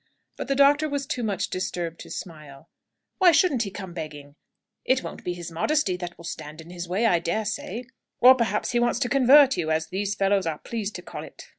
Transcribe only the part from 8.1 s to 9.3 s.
Or perhaps he wants to